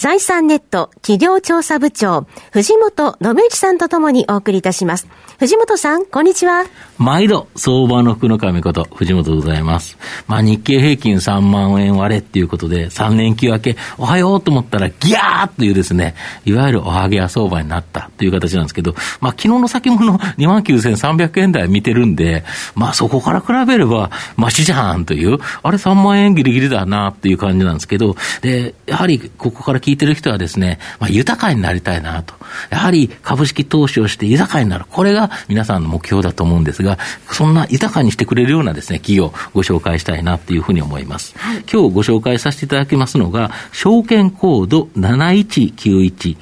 [0.00, 5.06] 財産ネット企業調査部長、藤本信之さんとともにお送りいたします。
[5.38, 6.64] 藤本さん、こんにちは。
[6.96, 9.98] 毎度、相場の福の神こと、藤本でございます。
[10.26, 16.14] まあ、日経平均3万円割れっていうことで、3連休明け、おはようと思ったら、ギャーというですね、
[16.46, 22.44] いわゆるおはげや相場になったという形なんですけど、まあ、昨日の先物2万9300円台見てるんで、
[22.74, 32.34] まあ、そこから比べれば、マシじゃんという、あれ3万円ギリギリだなっていう感じなんですけど、で、やはりここから聞いてる人はですね、まあ、豊かになりたいなと。
[32.70, 34.84] やはり株式投資をして豊かになる。
[34.88, 36.98] これが皆さんの目標だと思うんですが、
[37.30, 41.34] そんな豊かにしてくれるようなですね、企業をご紹介したいなというふうに思います。
[41.38, 46.36] はい、今日ご紹介させていただきますのが、証券コード7191。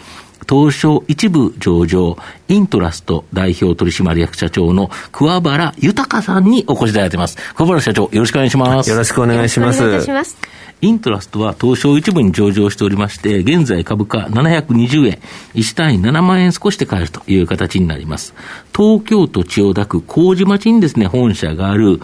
[0.49, 2.17] 東証一部上場、
[2.49, 7.37] イントラスト代表取締役社長の桑原豊さんにお越しいただいています。
[7.55, 8.91] 桑原社長、よろしくお願いします。
[8.91, 9.85] よろしくお願いします。
[9.85, 10.39] お願いします。
[10.81, 15.19] イントラストは東証一部に上場しておりまして、現在株価720円、
[15.55, 18.33] 1単位7万円少しで買えるという形になります。
[18.75, 22.01] 東京都千代田区麹町にですね、本社がある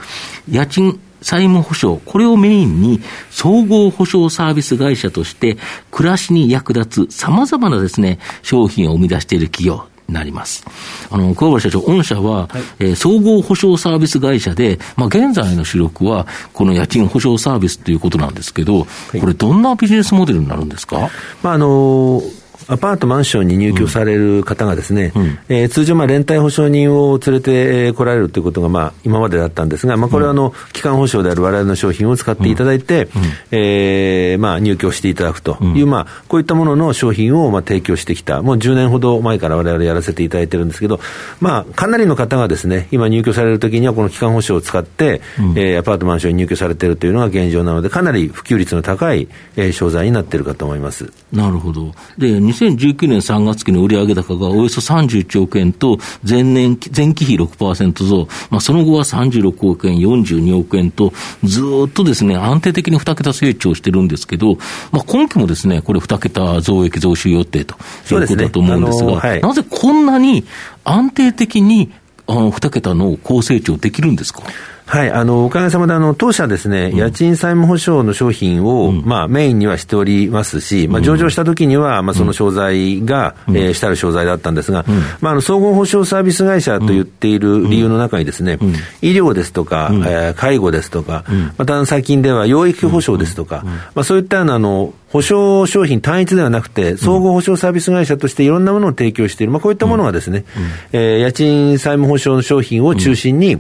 [0.51, 5.56] 家賃債務保証、これをメインに総合保証サービス会社として
[5.91, 10.67] 暮らしに役立つ様々なですね、商品を生み出している企業、なります。
[11.11, 21.08] あの、桑原社長、御社は、はい、えー、総合保証サービス会社で、まあ、現在の主力は、この家賃保証サービスということなんですけど、はい、これ、どんなビジネスモデルになるんですか、
[21.42, 33.08] まあ、あのーアパート、マンションに入居される方がですね、うん、えー、通常、連帯保証人を連れてこられるということが、まあ、今までだったんですが、まあ、これはあの、基幹保証であるわれわれの商品を使っていただいて、うん、
[33.52, 41.01] えー、まあ、入居していただくという、まあ、こういったものの商品をまあ提供してきた、もう10年ほど前からわれわれやらせていただいてるんですけど、
[41.41, 51.13] まあ、かなりの方がですね、今入居されるときには、この基幹保証を使って、うん、えー、アパート、マンションに入居されているというのが現状なので、かなり普及率の高い、えー、商材になっているかと思います。
[51.33, 51.92] なるほど。
[52.19, 55.98] で、2019年3月期の売上高がおよそ31億円と、
[56.29, 61.13] 前年、前期比6%増、まあ、その後は36億円、42億円と、
[61.43, 64.57] ずっとですね、安定的に2桁成長してるんですけど、
[64.93, 67.75] まあ、今期もですね、これ2桁増益増収予定と
[68.13, 70.45] いうことだと思うんですが、すねはい、なぜこんなに
[70.85, 71.93] 安定的に
[72.27, 74.43] あの2桁の高成長できるんですか？
[74.86, 84.84] はい、あの、おかげさまで、あの、当社ですね、うん、家賃債務保証の商品を、うん、まあ、メインにはしておりますし、まあ、上場した時には、まあ、その商材が、うん、えー、したる商材だったんですが、
[85.20, 88.58] まあ、あの、総合保証サービス会社と言っている理由の中にですね、
[89.00, 91.24] 医療ですとか、えー、介護ですとか、
[91.56, 93.62] また最近では養育保証ですとか、
[93.95, 100.63] まあ、そういったような、あの、保証商品単一ではなくて、総合保証サービス会社としていろんなものを提供している、まあ、こういったものがですね、うん。
[100.64, 103.52] うん、えー、家賃債務保証の商品を中心に、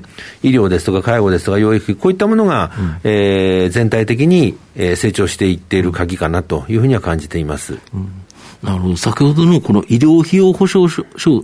[0.42, 7.78] 医療ですとか介護ですとか養育、こういったものが、うん、えー、全体的に成長していっている鍵かなというふうには感じています。
[7.94, 8.23] うん
[8.64, 8.96] なるほど。
[8.96, 11.02] 先ほどのこの医療費用保証書、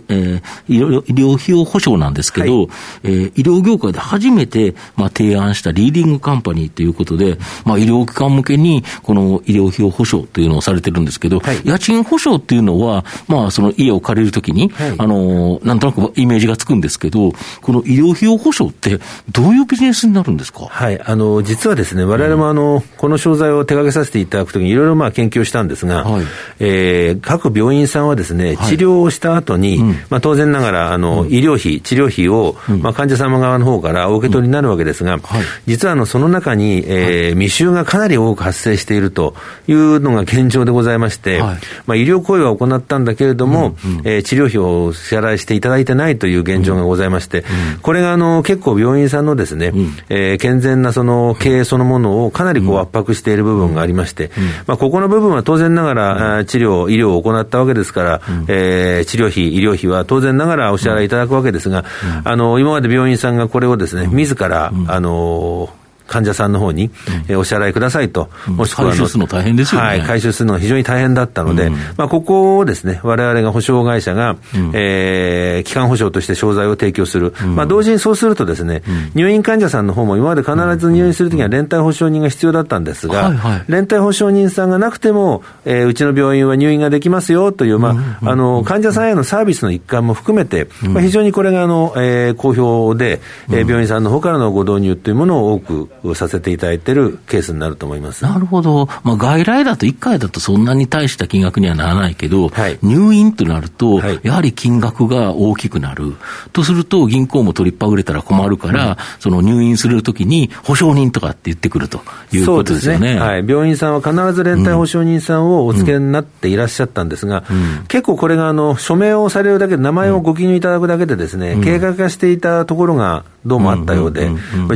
[0.09, 0.79] えー、医
[1.13, 2.69] 療費用保証なんですけど、はい、
[3.03, 18.99] えー、医療業界で初めて、まあ、提案したリーディングカンパニーということで、まあ、医療機関向けに、この医療費用保証というのをされてるんですけど、はい、家賃保証っていうのは、まあ、その家を借りるときに、はい、あの、なんとなくイメージがつくんですけど、この医療費用保証って、
[19.31, 20.65] どういうビジネスになるんですか？
[20.65, 26.25] はい、あの、実はですね、我々もあの、この商材を手掛けさせていただくときに、いろいろまあ研究したんですが、はい、
[26.59, 35.19] えー各病院さんはですね、治療をした後に、うん、まあ当然ながら、あの、医療費、治療費を、まあ患者様側の方からお受け取りになるわけですが、
[35.65, 39.35] 実はあの、その中に、えー、未収がかなり多く発生していると
[39.67, 41.57] いうのが現状でございまして、ま
[41.89, 47.43] あ医療行為は行ったんだけれども、えー、治療費を支払いしていただいてないという現状がございまして、
[47.81, 49.73] これがあの、結構病院さんのですね、
[50.09, 54.31] えー、健全なその経営そのものをかなりこう圧迫している部分がありまして、
[54.67, 61.85] まあここの部分は当然ながら、治療、医療を行ったわけですから、うん、えー、治療費、医療費は当然ながらお支払いいただくわけですが、
[62.21, 65.69] うん、あの、今まで病院さんがこれをですね、自ら、あの、
[66.11, 66.91] 患者さんの方に、
[67.29, 69.87] えお支払いくださいと、もしくは回収するの大変ですよね。
[69.87, 74.35] はい、回収するのが非常に大変だったので、まあ、ここをですね、我々が保証会社が、
[74.73, 77.33] えー、基幹保証として商材を提供する。
[77.55, 78.83] まあ、同時にそうするとですね、
[79.15, 83.31] 入院患者さんの方も今まで必ず入院するときには連帯保証人が必要だったんですが、
[83.67, 98.23] 連帯保証人さんがなくても、えー、うちの病院は入院ができますよという、まあ、あの、患者さんへのサービスの一環も含めて、まあ、非常にこれが、あの、えー、好評で、えー、病院さんの方からのご導入というものを多くさせていただいているケースになると思います。
[98.23, 98.87] なるほど。
[99.03, 106.15] まあ、外来だと1回だとそんなに大した金額にはならないけど、はい、入院となると、はい、やはり金額が大きくなる。
[106.53, 112.01] とすると、銀行も取りっぱぐれたら困るから、うん、その入院するときに、保証人とかって言ってくると
[112.31, 113.15] いうことですよね。
[113.15, 113.45] ねはい。
[113.47, 124.29] 病院さんは必ず連帯保証人さんをお付けになっていらっしゃったんですが、うん、結構これが、あの、署名をされるだけで、名前をご記入いただくだけでですね、計画化していたところが、どうもあったようで、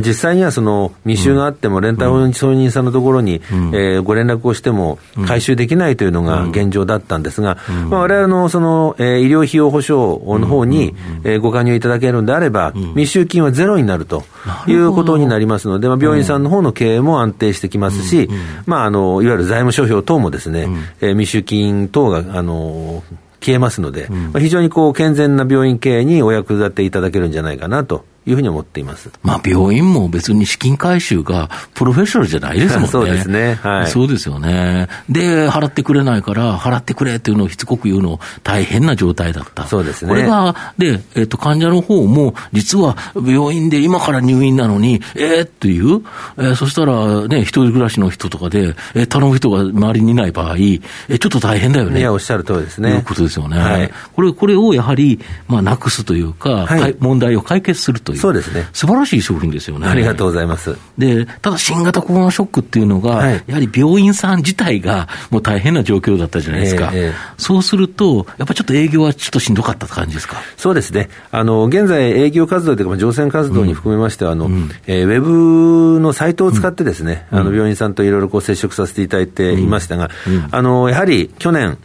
[0.04, 3.40] 実際にはその密集があっても、連帯保証人さんのところに、
[3.72, 7.56] えー、ご連絡をしても回収できないというのが現状だったんですが、
[7.90, 14.24] われわれのその、えー、医療費用保証の方に、えー、ご加入いただけるんであれば、密集金はゼロになると
[14.66, 18.28] いうことになりますので、まあ、病院さんの方の経営も安定してきますし、
[18.66, 20.68] まあ、あのいわゆる財務諸表等もですね、
[21.00, 23.02] えー、密集金等があの
[23.40, 29.10] 消えますので、まあ、非常にこう健全な病院経営にお役立ていただけるんじゃないかなというふうに思っています。
[29.22, 32.88] まあ、病院も別に資金回収がプロフェッショナルじゃないですもんね。
[32.88, 33.54] そうですね。
[33.62, 33.86] はい。
[33.86, 34.88] そうですよね。
[35.08, 39.66] で、払ってくれないから、払ってくれっていうのをしつこく言うの大変な状態だった。
[39.66, 40.08] そうですね。
[40.08, 46.02] これが、で、えっ、と、患者の方も、実は病院で今から入院なのに、えー、っていう、
[46.36, 52.00] えー、そしたらね、一人暮らしの人とかで、えー、頼む人が周りにいない場合、えー、ちょっと大変だよね。
[52.00, 52.90] いや、おっしゃる通りですね。
[52.90, 53.58] いうことですよね。
[53.58, 53.90] はい。
[54.14, 58.15] これ、これをやはり、まあ、なくすというか、はい、問題を解決するという。
[58.16, 58.68] そうですね。
[58.72, 59.88] 素晴らしい商品ですよね。
[59.88, 60.76] ありがとうございます。
[60.98, 66.90] で、ただ新型コロナショックっていうのが、はい、やはり病院さん自体がもう大変な状況だったじゃないですか。
[66.92, 70.36] えーえー、そうすると、やっぱちょっと営業はちょっとしんどかった感じですか？
[70.56, 71.08] そうですね。
[71.30, 80.10] あの、現在営業活動というか、乗船活動に含めましては、うん、あの、うん、えー、ウェブのサイトを使ってですね、うん、あの、病院さんといろいろこう接触させていただいていましたが、
[80.50, 81.78] あの、やはり去年、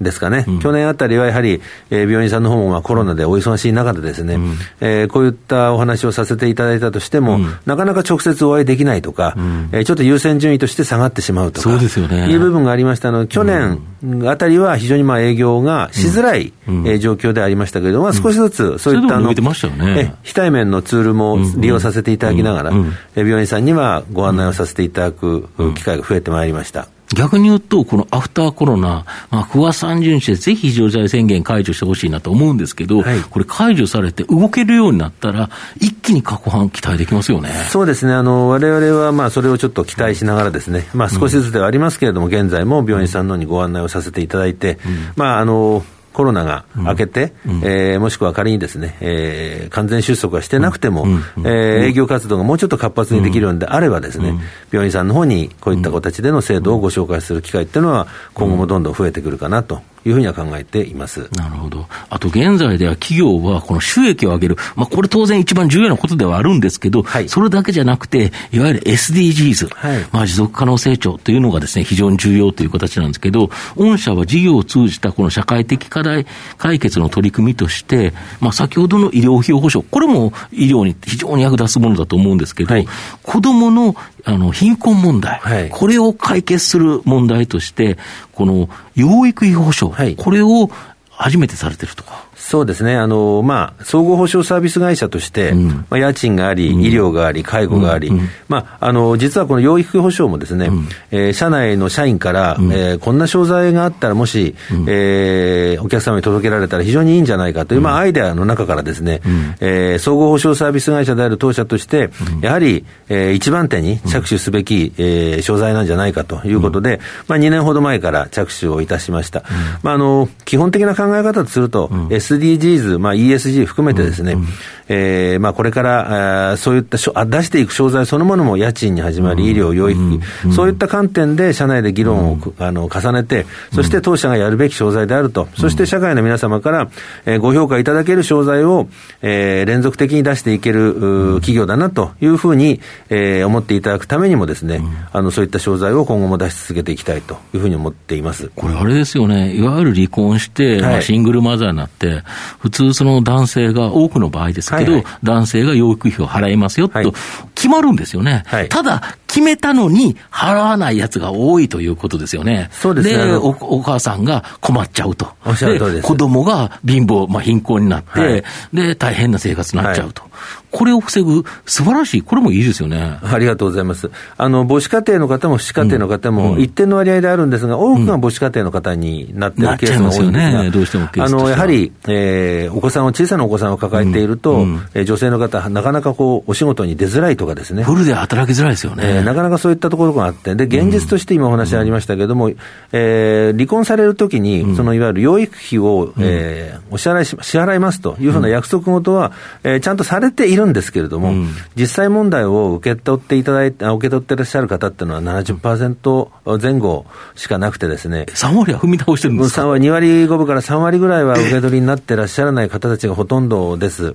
[0.00, 1.60] ですかね、うん、去年あたりはやはり、
[1.90, 13.80] えー、病院さんの方もまあコロナでお忙しい中でですね、うん、えー、こういったお話をさせていただいたとしても、うん、なかなか直接お会いできないとか、うん、えー、ちょっと優先順位として下がってしまうとか、そうですよね、いう部分がありましたので、去年
[14.26, 22.72] あたりは非常にまあ営業がしづらい、うん、えー、状況でありましたけれども、少しずつそういったあの、ね、非対面のツールも利用させていただきながら、
[23.16, 26.88] え病院さんにはご案内をさせていただく機会が増えてまいりました。
[27.14, 35.50] 逆に言うと、このアフターコロナ、まあ、9月30日でぜひ非常事態宣言解除してほしいなと思うんですけど、はい、これ解除されて動けるようになったら、
[35.80, 37.50] 一気に過去半期待できますよね。
[37.70, 38.12] そうですね。
[38.12, 45.84] あの、我々はまあ、それをちょっと期待しながらですね、まあ、少しずつではありますけれども、現在も病院さんのにご案内をさせていただいて、うん、まあ、あの、
[46.16, 51.50] コロナが明けて、うん、えー、もしくは仮にですね、えー、完全収束はしてなくても、うん、えー、
[51.88, 54.32] 営業活動がもうちょっと活発にできるようであればですね、
[54.72, 61.28] 病院さんの方にこういった形での制度をご紹介する機会っていうのは、今後もどんどん増えてくるかなというふうには考えています。
[61.32, 76.26] なるほど、あと現在では企業はこの収益を上げる、まあ、これ当然一番重要なことではあるんですけど、はい、それだけじゃなくて、いわゆる SDGs、はい、まあ、持続可能成長というのがですね非常に重要という形なんですけど、御社は事業を通じたこの社会的課題
[76.56, 82.86] 解決の取り組みとして、まあ、先ほどの医療費用保障、これも医療に非常に役立つものだと思うんですけど、はい、
[83.22, 83.96] 子どもの
[84.28, 87.96] あの貧困問題、はい、これを解決する問題として、
[88.32, 90.68] この養育費保障、はい、これを
[91.16, 92.26] 初めてされてるとか。
[92.46, 112.10] そうですね、あのまあ、総合保障サービス会社として、うん、まあ、家賃があり、うん、医療があり、介護があり、うん、まあ、あの実はこの養育保障もですね、うん、えー、社内の社員から、うん、えー、こんな商材があったら、もし、うん、えー、お客様に届けられたら非常にいいんじゃないかという、まあ、アイデアの中からですね、うん、えー、総合保障サービス会社である当社として、
[112.42, 119.42] やはり、えー、一番手に着手すべき、えー、商材なんじゃないかということで、まあ、2年ほど前から着手をいたしました。
[119.82, 124.46] まあ、あの基本的な考え方とすると、SDGs、まあ、ESG 含めてですね、うんうん、
[124.88, 136.90] えー、まあ、これからあそういったしょあ出していく商材そのものも家賃に始まり、医療、養育費、そういった観点で社内で議論を、あの重ねて、そして当社がやるべき商材であると、そして社会の皆様から、
[137.24, 138.88] えー、ご評価いただける商材を、
[139.22, 140.94] えー、連続的に出していける
[141.40, 144.80] 企業だなというふうに、えー、思っていただくためにもですね、
[145.12, 148.50] あのそういった商材を今後も出し続けていきたいというふうに思っています。
[148.54, 152.22] これ、あれですよね、いわゆる離婚して、はい、ままあ、シングルマザーになって、
[152.58, 157.12] 普通その男性が、多くの場合ですけど、はいはい、男性が養育費を払いますよと、
[157.54, 158.44] 決まるんですよね。
[158.46, 162.70] はい、ただ、決めたのに払わないやつが多いということですよね。
[162.72, 163.26] そうですね。
[163.26, 165.28] で、おお母さんが困っちゃうと。
[165.44, 166.08] おっしゃる通りです。
[166.08, 170.22] 子供が貧乏、まあ貧困になって、はい、で、大変な生活になっちゃうと。
[170.22, 170.30] はい
[170.76, 173.18] これを防ぐ、素晴らしい、これもいいですよね。
[173.22, 174.10] ありがとうございます。
[174.36, 187.82] あの、母子家庭の方も父子家庭の方も一定の割合であるんですが、多くが母子家庭の方になっているケースが多いんですが、ね、どうしてもあの、やはり、えー、お子さんを、小さなお子さんを抱えていると、うえー、女性の方、なかなかこう、お仕事に出づらいとかですね。
[187.82, 189.22] フルで働きづらいですよね。
[189.26, 192.56] えー、なかなかそういったところがあって、で、現実として今お話ありましたけれども、うん、
[192.92, 199.32] えー、離婚されるときに、そのいわゆる養育費を、えー、お支払いし、支払いますというふうな約束事は、
[199.64, 201.34] えー、ちゃんとされているんですけれども、
[201.76, 208.26] 実際問題を受け取っていただいて、受け取っていらっしゃる方っていうのは70%前後しかなくてですね。
[208.28, 214.14] 3割は踏み倒してるんですか ?2 割、2割5分から3割ぐらいは受け取りになってらっしゃらない方たちがほとんどです。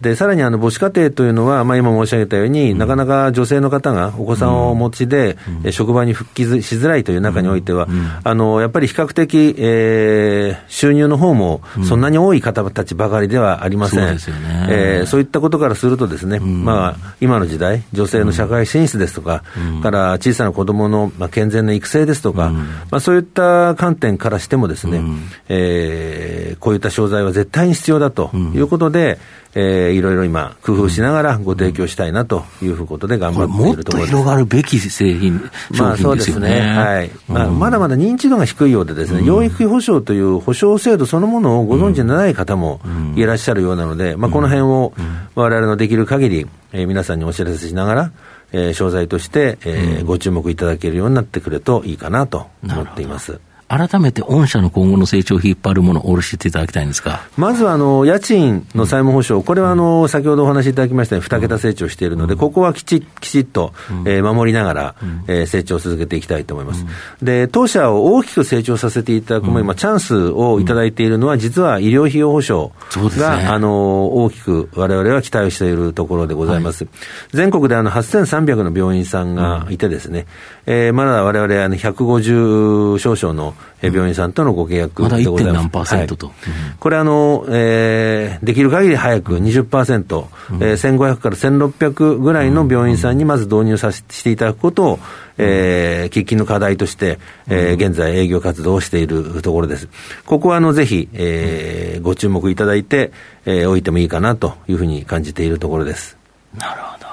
[0.00, 5.36] で、さらにあの母子家庭というのは、まあ今申し上げたように、なかなか女性の方がお子さんをお持ちで、
[5.70, 7.88] 職場に復帰しづらいという中においては、
[8.24, 14.00] あの、やっぱり比較的、えー、収入の方もそんなに多い方たちばかりではありません。
[14.00, 14.66] そうですよね。
[14.68, 19.42] えー、そういったことからするとですね、まあ、今の時代、女性の社会進出ですとか、
[19.82, 22.50] から小さな子どもの、まあ、健全な育成ですとか、
[22.90, 25.02] まあ、そういった観点からしてもですね、う
[25.48, 29.18] えー、こういった商材は絶対に必要だということで、
[29.54, 34.14] えー、いろいろ今、工夫しながらご提供したいなということで頑張っているところです。
[34.14, 36.60] もっと広がるべき製品、まあそうですね。
[36.60, 37.10] はい。
[37.28, 42.80] まあ、まだまだ認知度が低いようでですね、養育費保障という保障制度そのものをご存知のない方も
[43.14, 44.94] いらっしゃるようなので、まあこの辺を
[45.34, 48.12] 我々のできる限り、えー、皆さんにお知らせしながら、
[48.52, 53.40] えー、商材として、えーご注目いただけるようになってくるといいかなと思っています。
[53.72, 63.72] 改めて御社の今後の成長を引っ張るものをおろしていただきたいんですかまずはあの家賃の債務保証、これはあの先ほどお話しいただきましたように、2桁成長しているので、ここはきちきちっと、
[64.04, 64.94] えー、守りながら、
[65.26, 66.84] えー、成長を続けていきたいと思います。
[67.22, 72.72] で、当社を大きく成長させていただくも、今、チャンスをいただいているのは、実は医療費用保証
[73.18, 76.84] が、ね、あの大きくわれわれは期待しているところでございます。
[76.84, 76.92] はい、
[77.32, 80.26] 全国であの8300の病院さんがいてですね、
[80.66, 85.44] えー、まだわれわれ150少々の病院さんとのご契約でございます。
[85.44, 85.52] まだ 1.
[85.52, 86.26] 何パーセントと。
[86.28, 86.36] はい、
[86.78, 94.98] これあの、えー、できる限り早く20%、うん、えー、1500から1600ぐらいの病院さんにまず導入させていただくことを、
[95.38, 99.88] えー、喫緊の課題として、えー、現在営業活動をしているところです。
[100.26, 103.12] ここはあの、ぜひ、えー、ご注目いただいて、
[103.44, 106.16] えー、おいてもいいかなというふうに感じているところです。
[106.56, 107.11] なるほど。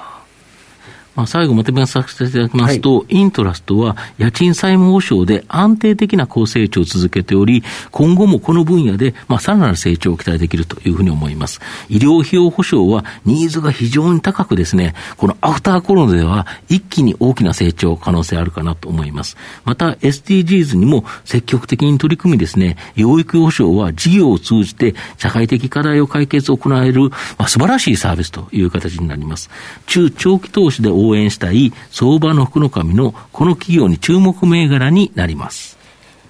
[1.14, 11.60] まあ、最後まとめさせていただきますと、はい、イントラストは家賃債務保証で安定的な高成長を続けており、今後もこの分野で、まあ、さらなる成長を期待できるというふうに思います。
[11.88, 19.36] 医療費用保証はニーズが非常に高くですね、このアフターコロナでは一気に大きな成長可能性あるかなと思います。
[19.64, 29.50] また SDGs にも積極的に取り組みですね、養育保証は事業を通じて社会的課題を解決を行える、まあ、素晴らしいサービスという形になります。
[29.86, 35.78] 中長期投資で応援したい相場の福の神のこの企業に注目銘柄になります。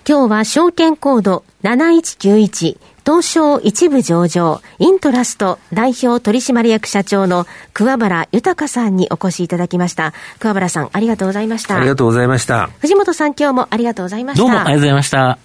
[0.09, 10.13] 今日は証券コード7191東証一部上場、イントラスト代表取締役社長の桑原豊さんにお越しいただきました。
[10.39, 11.77] 桑原さん、ありがとうございました。
[11.77, 12.71] ありがとうございました。
[12.81, 14.43] 藤本さん、今日もありがとうございました。
[14.43, 15.39] どうもありがとうございました。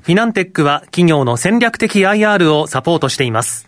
[0.00, 3.67] フィナンテックは企業の戦略的 IR をサポートしています。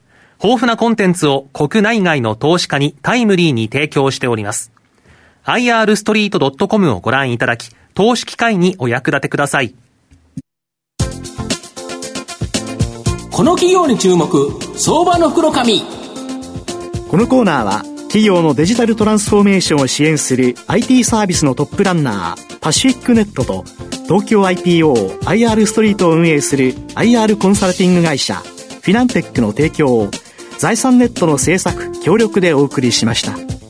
[0.43, 4.71] 豊富なコンテンツを国内外の投資家にタイムリーに提供しております。
[5.45, 9.75] irstreet.com をご覧いただき、投資機会にお役立てください。
[13.31, 15.81] この企業に注目、相場の袋紙。
[17.07, 23.63] このコーナーは、企業のデジタルトランスフォーメーションを支援する IT サービスのトップランナー、パシフィックネットと、
[24.05, 30.11] 東京 IPO、IR ストリートを運営する IR コンサルティング会社、フィナンテックの提供を、
[30.61, 33.60] 財産ネットの制作、協力でお送りしました。